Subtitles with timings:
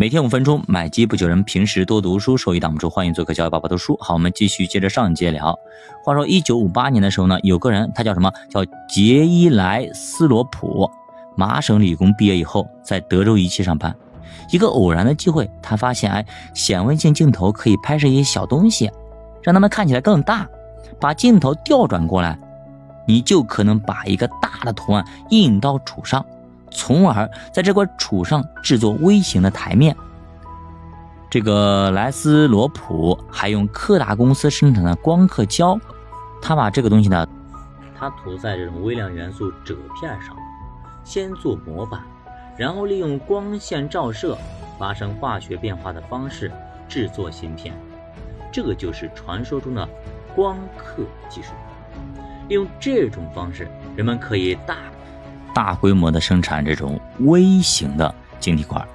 [0.00, 1.42] 每天五分钟，买机不求人。
[1.42, 2.88] 平时多读书，收益挡不住。
[2.88, 3.98] 欢迎做客教育爸爸读书。
[4.00, 5.52] 好，我们继续接着上一节聊。
[6.04, 8.32] 话说，一九五八年的时候呢，有个人，他叫什么？
[8.48, 10.88] 叫杰伊莱斯罗普。
[11.34, 13.92] 麻省理工毕业以后，在德州仪器上班。
[14.52, 16.24] 一个偶然的机会，他发现，哎，
[16.54, 18.88] 显微镜镜头可以拍摄一些小东西，
[19.42, 20.46] 让他们看起来更大。
[21.00, 22.38] 把镜头调转过来，
[23.04, 26.24] 你就可能把一个大的图案印到楚上。
[26.70, 29.96] 从而在这块土上制作微型的台面。
[31.30, 35.78] 这个莱斯罗普还用柯达公司生产的光刻胶，
[36.40, 37.26] 他把这个东西呢，
[37.98, 40.34] 他涂在这种微量元素褶片上，
[41.04, 42.00] 先做模板，
[42.56, 44.38] 然后利用光线照射
[44.78, 46.50] 发生化学变化的方式
[46.88, 47.74] 制作芯片。
[48.50, 49.86] 这个就是传说中的
[50.34, 51.50] 光刻技术。
[52.48, 54.76] 利用这种方式，人们可以大。
[55.54, 58.86] 大规模的生产这种微型的晶体管，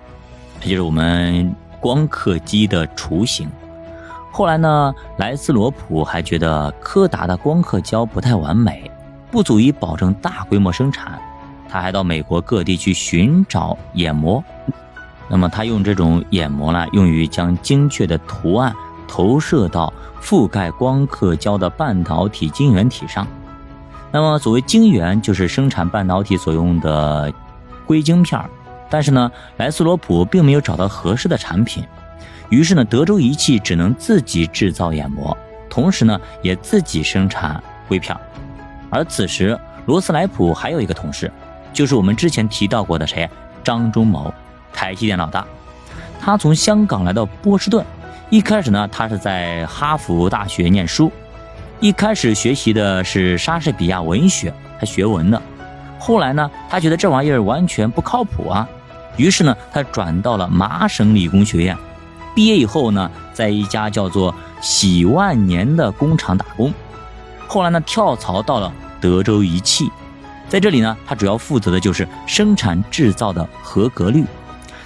[0.62, 3.50] 这就是我们光刻机的雏形。
[4.32, 8.90] 后来呢，莱斯罗普还觉得柯达的光刻胶不太完美，
[9.30, 11.20] 不足以保证大规模生产。
[11.70, 14.44] 他还到美国各地去寻找眼膜，
[15.28, 18.74] 那么他用这种眼膜呢，用于将精确的图案
[19.08, 23.28] 投射到覆盖光刻胶的半导体晶圆体上。
[24.16, 27.34] 那么，所谓晶圆就是生产半导体所用的
[27.84, 28.40] 硅晶片
[28.88, 31.84] 但是呢，莱斯罗普并没有找到合适的产品，
[32.50, 35.36] 于是呢，德州仪器只能自己制造眼膜，
[35.68, 38.16] 同时呢，也自己生产硅片
[38.92, 41.32] 而此时，罗斯莱普还有一个同事，
[41.74, 43.28] 就是我们之前提到过的谁？
[43.64, 44.32] 张忠谋，
[44.72, 45.44] 台积电老大。
[46.22, 47.84] 他从香港来到波士顿，
[48.30, 51.12] 一开始呢，他是在哈佛大学念书。
[51.84, 55.42] 一开始学习的是莎士比亚文学，他学文的。
[56.00, 58.66] 后来呢，他觉得这玩意儿完全不靠谱啊，
[59.18, 61.78] 于是呢，他转到了麻省理工学院。
[62.34, 66.74] 毕业以后呢，在一家叫做喜万年的工厂打工。
[67.50, 68.72] 后来呢，跳槽到了
[69.02, 69.92] 德州仪器，
[70.48, 74.24] 在这里呢，他主要负责的就是生产制造的合格率。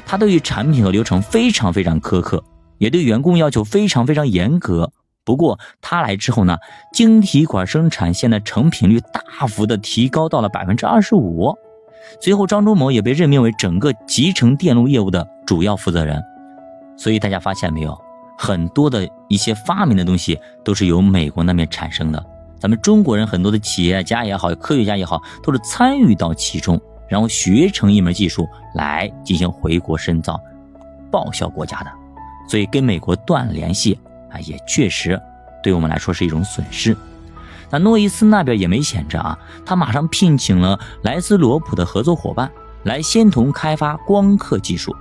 [0.03, 2.43] 他对于产品和流程非常非常苛刻，
[2.79, 4.91] 也对员工要求非常非常严格。
[5.27, 6.57] 不过他来之后呢，
[6.93, 11.53] 晶体管生产线的成品率大幅的提高到了百分之二十五。
[12.21, 16.23] 随后张忠谋也被任命为整个集成电路业务的主要负责人。
[16.95, 17.99] 所以大家发现没有，
[18.37, 22.25] 很多的一些发明的东西都是由美国那边产生的。
[22.57, 30.39] 咱们中国人很多的企业家也好，科学家也好，都是参与到其中，然后学成一门技术来进行回国深造，
[31.11, 31.91] 报效国家的。
[32.47, 33.99] 所以跟美国断联系。
[34.31, 35.21] 啊，也确实，
[35.61, 36.95] 对我们来说是一种损失。
[37.69, 42.49] 那诺伊斯那边也没闲着啊，他马上聘请了莱斯罗普的合作伙伴
[42.83, 44.95] 来仙童开发光刻技术。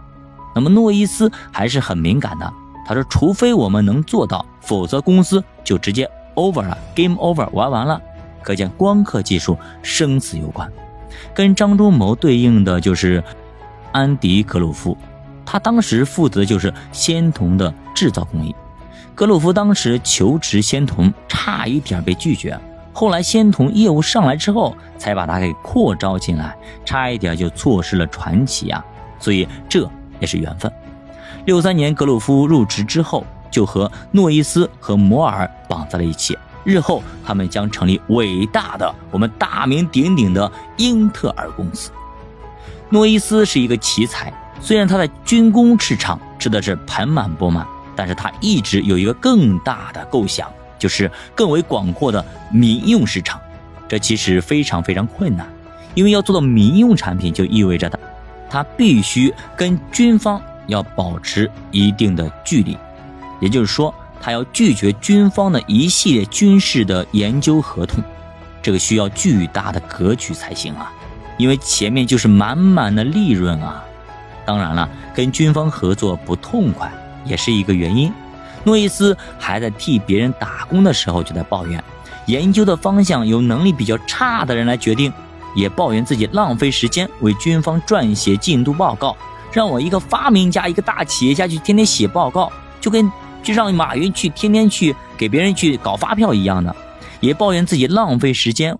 [0.54, 2.52] 那么诺伊斯还是很敏感的，
[2.86, 8.00] 他说：“除非我们能做到，否则公司就直接 over 了，game over，玩完了。”
[8.42, 10.72] 可见光刻技术生死攸关。
[11.34, 13.22] 跟张忠谋对应的就是
[13.92, 14.96] 安迪格鲁夫，
[15.44, 18.54] 他当时负责就是仙童的制造工艺。
[19.16, 22.60] 格鲁夫当时求职仙童，差一点被拒绝。
[22.92, 26.54] 后来仙童业务上来之后，才把他给扩招进来，
[26.84, 28.84] 差一点就错失了传奇啊！
[29.18, 29.88] 所以这
[30.20, 30.70] 也是缘分。
[31.46, 36.36] 六三年格鲁夫入职之后，就和诺伊斯和摩尔绑在了一起。
[36.62, 41.90] 日后他们将成立伟大的、我们大名鼎鼎的英特尔公司。
[42.90, 47.66] 诺伊斯是一个奇才，虽然他在军工市场吃的是盆满钵满。
[47.96, 50.48] 但是他一直有一个更大的构想，
[50.78, 53.40] 就是更为广阔的民用市场。
[53.88, 55.48] 这其实非常非常困难，
[55.94, 57.98] 因为要做到民用产品，就意味着他，
[58.50, 62.76] 他必须跟军方要保持一定的距离，
[63.40, 68.02] 也就是说，他要拒绝军方的一系列军事的研究合同。
[68.60, 70.92] 这个需要巨大的格局才行啊，
[71.38, 73.84] 因为前面就是满满的利润啊。
[74.44, 76.92] 当然了，跟军方合作不痛快。
[77.26, 78.12] 也是一个原因。
[78.64, 81.82] 诺伊斯还在替别人打工的时候，就在抱怨
[82.26, 85.12] 研究的方向由能力比较差的人来决定，
[85.54, 89.16] 也抱怨自己浪费时间为军方撰写进度报告，
[89.52, 92.50] 让我一个发明家、一个大企业家去天天写报告，
[92.80, 93.10] 就跟
[93.42, 96.74] 就让马云去天天去给别人去搞发票一样的，
[97.20, 98.76] 也抱怨自己浪费时间。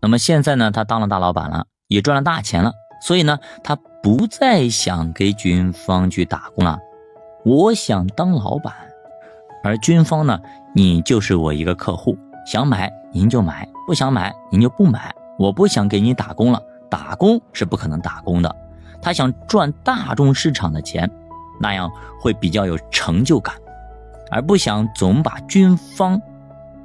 [0.00, 2.72] 那么现在呢，他当了大老板了，也赚了大钱了，
[3.02, 6.78] 所以呢，他不再想给军方去打工了。
[7.44, 8.74] 我想当老板，
[9.64, 10.38] 而军方呢，
[10.74, 12.16] 你就是我一个客户，
[12.46, 15.14] 想买您就买，不想买您就不买。
[15.38, 18.56] 我不想给你打工了，打工是不可能打工的。
[19.00, 21.10] 他想赚大众市场的钱，
[21.58, 21.90] 那样
[22.20, 23.54] 会比较有成就感，
[24.30, 26.20] 而不想总把军方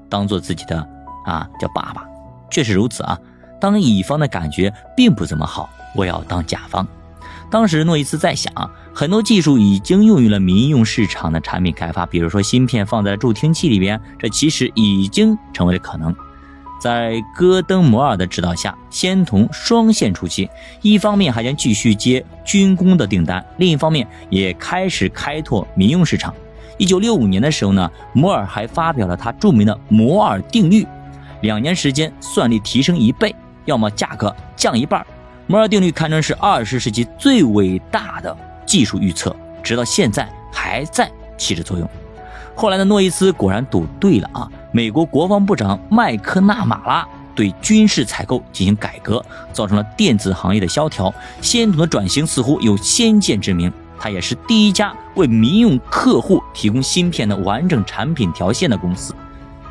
[0.10, 0.88] 当做自己的
[1.26, 2.08] 啊叫爸爸。
[2.50, 3.20] 确实如此啊，
[3.60, 6.88] 当乙方的感觉并不怎么好，我要当甲方。
[7.56, 8.52] 当时诺伊斯在想，
[8.94, 16.14] 很多技术已经用于了民用市场的产品开发，比如说芯片放在助听器里边，这其实已经成为了可能。
[16.82, 20.50] 在戈登摩尔的指导下，仙童双线出击，
[20.82, 26.34] 一方面还将继续接军工的订单，另一方面也开始开拓民用市场。
[26.78, 30.86] 一九六五年的时候呢，摩尔还发表了他著名的摩尔定律，
[31.40, 35.08] 两年时间算力提升一倍，要么价格降一半。
[35.48, 41.88] 摩尔定律堪称是二十世纪最伟大的技术预测，直到现在还在起着作用。
[42.56, 44.50] 后来的诺伊斯果然赌对了啊！
[44.72, 51.14] 美国国防部长麦克纳马拉对军事采购进行改革，造成了电子行业的萧条。
[51.42, 59.14] 仙童的转型似乎有先见之明，它也是第一家为民用客户提供芯片的完整产品条线的公司。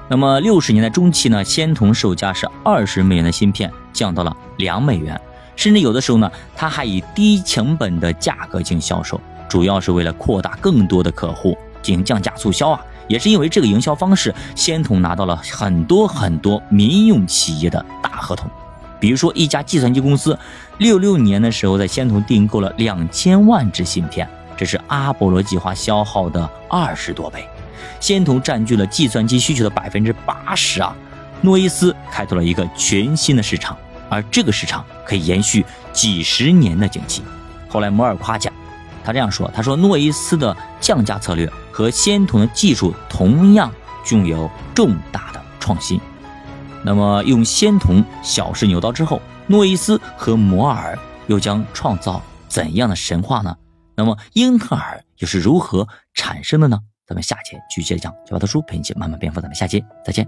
[0.06, 5.18] 那么六十年代中期呢，仙童售价是二十美元的芯片降到了两美元，
[5.56, 11.56] 甚至有的时候呢，他还以低成本的价格进行销售，主要是为了扩大更多的客户。
[11.82, 18.50] 进行降价促销啊，也是因为这个营销方式，仙童拿到了很多很多民用企业的大合同。
[18.98, 20.38] 比如说，一家计算机公司，
[20.78, 27.46] 六六年的时候在仙童订购了两千万只芯片，这是阿波罗计划消耗的二十多倍。
[28.00, 30.96] 仙童占据了计算机需求的百分之八十啊。
[31.42, 33.76] 诺伊斯开拓了一个全新的市场，
[34.14, 37.22] 而这个市场可以延续几十年的景气。
[37.68, 38.52] 后来摩尔夸奖。
[39.06, 43.70] 他这样说：“他说诺伊斯的降价策略和仙童的技术同样
[44.02, 46.00] 具有重大的创新。
[46.82, 53.54] 那么，用仙童小试牛刀之后，诺伊斯和摩尔又将创造怎样的神话呢？
[53.94, 56.78] 那么，英特尔又是如何产生的呢？
[57.06, 58.10] 咱们下节继续接着讲。
[58.26, 60.26] 小白读书陪你一起慢慢变富，咱们下节再见。”